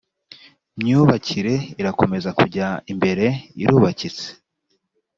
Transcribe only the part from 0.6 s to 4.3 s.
myubakire irakomeza kujya imbere irubakitse